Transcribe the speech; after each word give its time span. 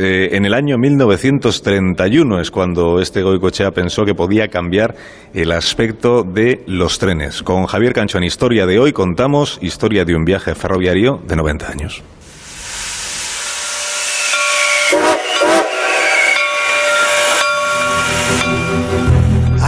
eh, 0.00 0.36
en 0.36 0.44
el 0.44 0.54
año 0.54 0.78
1931 0.78 2.40
es 2.40 2.52
cuando 2.52 3.00
este 3.00 3.22
Goicochea 3.22 3.72
pensó 3.72 4.04
que 4.04 4.14
podía 4.14 4.46
cambiar 4.46 4.94
el 5.34 5.50
aspecto 5.50 6.22
de 6.22 6.62
los 6.68 7.00
trenes. 7.00 7.42
Con 7.42 7.66
Javier 7.66 7.94
Cancho 7.94 8.18
en 8.18 8.22
Historia 8.22 8.64
de 8.64 8.78
hoy 8.78 8.92
contamos 8.92 9.58
historia 9.60 10.04
de 10.04 10.14
un 10.14 10.24
viaje 10.24 10.54
ferroviario 10.54 11.20
de 11.26 11.34
90 11.34 11.68
años. 11.68 12.04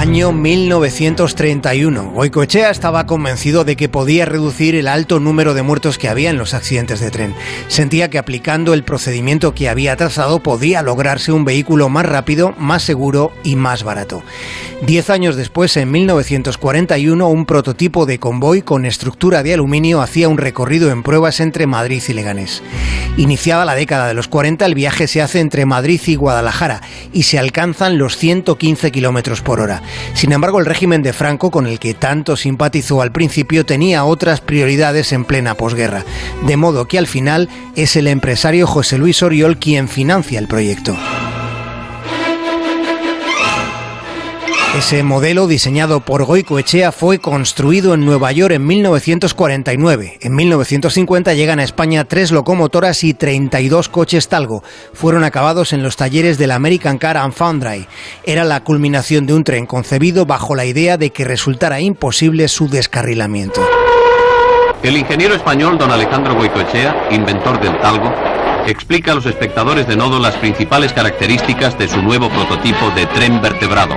Año 0.00 0.32
1931. 0.32 2.12
Goicoechea 2.12 2.70
estaba 2.70 3.04
convencido 3.04 3.64
de 3.64 3.76
que 3.76 3.90
podía 3.90 4.24
reducir 4.24 4.74
el 4.74 4.88
alto 4.88 5.20
número 5.20 5.52
de 5.52 5.60
muertos 5.60 5.98
que 5.98 6.08
había 6.08 6.30
en 6.30 6.38
los 6.38 6.54
accidentes 6.54 7.00
de 7.00 7.10
tren. 7.10 7.34
Sentía 7.68 8.08
que 8.08 8.16
aplicando 8.16 8.72
el 8.72 8.82
procedimiento 8.82 9.54
que 9.54 9.68
había 9.68 9.94
trazado 9.96 10.42
podía 10.42 10.80
lograrse 10.80 11.32
un 11.32 11.44
vehículo 11.44 11.90
más 11.90 12.06
rápido, 12.06 12.54
más 12.56 12.82
seguro 12.82 13.30
y 13.44 13.56
más 13.56 13.82
barato. 13.82 14.22
Diez 14.80 15.10
años 15.10 15.36
después, 15.36 15.76
en 15.76 15.90
1941, 15.90 17.28
un 17.28 17.44
prototipo 17.44 18.06
de 18.06 18.18
convoy 18.18 18.62
con 18.62 18.86
estructura 18.86 19.42
de 19.42 19.52
aluminio 19.52 20.00
hacía 20.00 20.30
un 20.30 20.38
recorrido 20.38 20.90
en 20.90 21.02
pruebas 21.02 21.40
entre 21.40 21.66
Madrid 21.66 22.02
y 22.08 22.14
Leganés. 22.14 22.62
Iniciada 23.18 23.66
la 23.66 23.74
década 23.74 24.08
de 24.08 24.14
los 24.14 24.28
40, 24.28 24.64
el 24.64 24.74
viaje 24.74 25.06
se 25.06 25.20
hace 25.20 25.40
entre 25.40 25.66
Madrid 25.66 26.00
y 26.06 26.14
Guadalajara 26.14 26.80
y 27.12 27.24
se 27.24 27.38
alcanzan 27.38 27.98
los 27.98 28.16
115 28.16 28.90
kilómetros 28.90 29.42
por 29.42 29.60
hora. 29.60 29.82
Sin 30.14 30.32
embargo, 30.32 30.58
el 30.58 30.66
régimen 30.66 31.02
de 31.02 31.12
Franco, 31.12 31.50
con 31.50 31.66
el 31.66 31.78
que 31.78 31.94
tanto 31.94 32.36
simpatizó 32.36 33.02
al 33.02 33.12
principio, 33.12 33.64
tenía 33.64 34.04
otras 34.04 34.40
prioridades 34.40 35.12
en 35.12 35.24
plena 35.24 35.54
posguerra, 35.54 36.04
de 36.46 36.56
modo 36.56 36.86
que 36.86 36.98
al 36.98 37.06
final 37.06 37.48
es 37.76 37.96
el 37.96 38.06
empresario 38.06 38.66
José 38.66 38.98
Luis 38.98 39.22
Oriol 39.22 39.58
quien 39.58 39.88
financia 39.88 40.38
el 40.38 40.48
proyecto. 40.48 40.96
Ese 44.80 45.02
modelo 45.02 45.46
diseñado 45.46 46.00
por 46.00 46.24
Goicoechea 46.24 46.90
fue 46.90 47.18
construido 47.18 47.92
en 47.92 48.06
Nueva 48.06 48.32
York 48.32 48.54
en 48.54 48.66
1949. 48.66 50.16
En 50.22 50.34
1950 50.34 51.34
llegan 51.34 51.60
a 51.60 51.64
España 51.64 52.06
tres 52.06 52.32
locomotoras 52.32 53.04
y 53.04 53.12
32 53.12 53.90
coches 53.90 54.28
Talgo. 54.28 54.64
Fueron 54.94 55.22
acabados 55.22 55.74
en 55.74 55.82
los 55.82 55.96
talleres 55.96 56.38
del 56.38 56.50
American 56.50 56.96
Car 56.96 57.18
and 57.18 57.34
Foundry. 57.34 57.86
Era 58.24 58.44
la 58.44 58.64
culminación 58.64 59.26
de 59.26 59.34
un 59.34 59.44
tren 59.44 59.66
concebido 59.66 60.24
bajo 60.24 60.54
la 60.54 60.64
idea 60.64 60.96
de 60.96 61.10
que 61.10 61.26
resultara 61.26 61.78
imposible 61.82 62.48
su 62.48 62.70
descarrilamiento. 62.70 63.60
El 64.82 64.96
ingeniero 64.96 65.34
español 65.34 65.76
don 65.76 65.90
Alejandro 65.90 66.36
Goicoechea, 66.36 67.08
inventor 67.10 67.60
del 67.60 67.78
Talgo, 67.82 68.10
explica 68.66 69.12
a 69.12 69.14
los 69.14 69.26
espectadores 69.26 69.86
de 69.86 69.96
Nodo 69.96 70.18
las 70.18 70.36
principales 70.36 70.94
características 70.94 71.78
de 71.78 71.86
su 71.86 72.00
nuevo 72.00 72.30
prototipo 72.30 72.90
de 72.96 73.04
tren 73.06 73.42
vertebrado. 73.42 73.96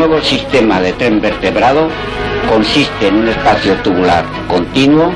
Nuevo 0.00 0.22
sistema 0.22 0.80
de 0.80 0.94
tren 0.94 1.20
vertebrado 1.20 1.90
consiste 2.48 3.08
en 3.08 3.16
un 3.16 3.28
espacio 3.28 3.74
tubular 3.82 4.24
continuo 4.48 5.12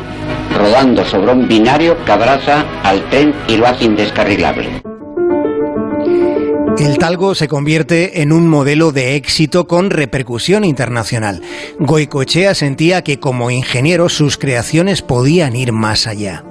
rodando 0.55 1.07
sobre 1.07 1.33
un 1.33 1.49
binario 1.49 1.97
que 2.05 2.13
abraza 2.13 2.67
al 2.83 3.03
tren 3.09 3.35
y 3.49 3.57
lo 3.57 3.67
hace 3.67 3.85
indescarrilable. 3.87 4.83
El 6.77 6.99
talgo 6.99 7.35
se 7.35 7.49
convierte 7.49 8.21
en 8.21 8.31
un 8.31 8.47
modelo 8.47 8.93
de 8.93 9.17
éxito 9.17 9.67
con 9.67 9.89
repercusión 9.89 10.65
internacional. 10.65 11.41
Goicoechea 11.79 12.55
sentía 12.55 13.03
que 13.03 13.19
como 13.19 13.51
ingeniero 13.51 14.11
sus 14.11 14.37
creaciones 14.37 15.01
podían 15.01 15.57
ir 15.57 15.73
más 15.73 16.07
allá. 16.07 16.45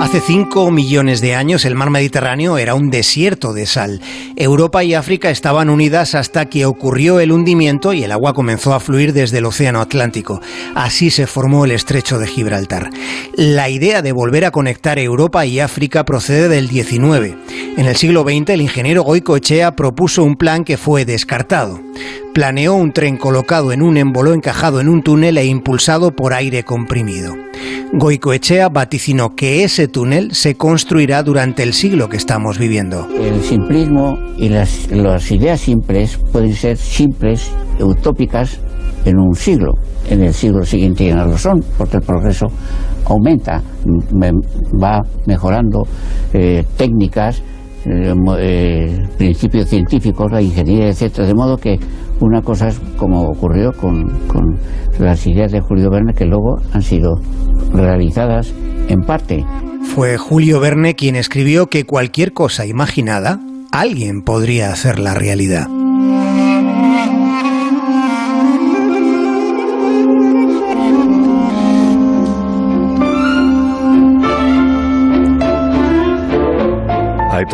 Hace 0.00 0.20
5 0.20 0.70
millones 0.70 1.22
de 1.22 1.34
años 1.34 1.64
el 1.64 1.74
mar 1.74 1.88
Mediterráneo 1.88 2.58
era 2.58 2.74
un 2.74 2.90
desierto 2.90 3.54
de 3.54 3.64
sal. 3.64 4.02
Europa 4.36 4.84
y 4.84 4.92
África 4.92 5.30
estaban 5.30 5.70
unidas 5.70 6.14
hasta 6.14 6.46
que 6.46 6.66
ocurrió 6.66 7.18
el 7.18 7.32
hundimiento 7.32 7.94
y 7.94 8.04
el 8.04 8.12
agua 8.12 8.34
comenzó 8.34 8.74
a 8.74 8.80
fluir 8.80 9.14
desde 9.14 9.38
el 9.38 9.46
Océano 9.46 9.80
Atlántico. 9.80 10.40
Así 10.74 11.10
se 11.10 11.26
formó 11.26 11.64
el 11.64 11.72
estrecho 11.72 12.18
de 12.18 12.26
Gibraltar. 12.26 12.90
La 13.34 13.70
idea 13.70 14.02
de 14.02 14.12
volver 14.12 14.44
a 14.44 14.50
conectar 14.50 14.98
Europa 14.98 15.46
y 15.46 15.60
África 15.60 16.04
procede 16.04 16.48
del 16.48 16.68
19. 16.68 17.34
En 17.78 17.86
el 17.86 17.96
siglo 17.96 18.22
XX 18.22 18.50
el 18.50 18.60
ingeniero 18.60 19.02
Goicoechea 19.02 19.74
propuso 19.76 20.22
un 20.24 20.36
plan 20.36 20.64
que 20.64 20.76
fue 20.76 21.06
descartado 21.06 21.80
planeó 22.36 22.74
un 22.74 22.92
tren 22.92 23.16
colocado 23.16 23.72
en 23.72 23.80
un 23.80 23.96
émbolo 23.96 24.34
encajado 24.34 24.78
en 24.82 24.90
un 24.90 25.00
túnel 25.00 25.38
e 25.38 25.46
impulsado 25.46 26.10
por 26.10 26.34
aire 26.34 26.64
comprimido. 26.64 27.32
Goicoechea 27.94 28.68
vaticinó 28.68 29.34
que 29.34 29.64
ese 29.64 29.88
túnel 29.88 30.32
se 30.32 30.54
construirá 30.54 31.22
durante 31.22 31.62
el 31.62 31.72
siglo 31.72 32.10
que 32.10 32.18
estamos 32.18 32.58
viviendo. 32.58 33.08
El 33.18 33.40
simplismo 33.40 34.18
y 34.36 34.50
las, 34.50 34.86
ideas 35.30 35.62
simples 35.62 36.18
pueden 36.30 36.52
ser 36.52 36.76
simples, 36.76 37.50
utópicas, 37.80 38.60
en 39.06 39.18
un 39.18 39.34
siglo. 39.34 39.72
En 40.10 40.22
el 40.22 40.34
siglo 40.34 40.62
siguiente 40.62 41.06
ya 41.06 41.14
no 41.14 41.24
lo 41.24 41.38
son, 41.38 41.64
porque 41.78 41.96
el 41.96 42.02
progreso 42.02 42.48
aumenta, 43.06 43.62
va 44.12 45.00
mejorando 45.26 45.84
eh, 46.34 46.66
técnicas, 46.76 47.42
eh, 47.86 49.08
principios 49.16 49.68
científicos, 49.68 50.30
la 50.32 50.42
ingeniería, 50.42 50.88
etcétera, 50.88 51.26
de 51.26 51.34
modo 51.34 51.56
que 51.56 51.78
una 52.20 52.42
cosa 52.42 52.68
es 52.68 52.80
como 52.96 53.22
ocurrió 53.22 53.72
con, 53.72 54.08
con 54.26 54.58
las 54.98 55.26
ideas 55.26 55.52
de 55.52 55.60
Julio 55.60 55.90
Verne 55.90 56.14
que 56.14 56.24
luego 56.24 56.56
han 56.72 56.82
sido 56.82 57.14
realizadas 57.72 58.52
en 58.88 59.02
parte. 59.02 59.44
Fue 59.82 60.16
Julio 60.16 60.60
Verne 60.60 60.94
quien 60.94 61.16
escribió 61.16 61.66
que 61.66 61.84
cualquier 61.84 62.32
cosa 62.32 62.66
imaginada, 62.66 63.40
alguien 63.70 64.22
podría 64.22 64.72
hacerla 64.72 65.14
realidad. 65.14 65.68